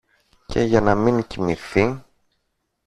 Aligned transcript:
και 0.45 0.61
για 0.61 0.81
να 0.81 0.95
μην 0.95 1.27
κοιμηθεί 1.27 2.03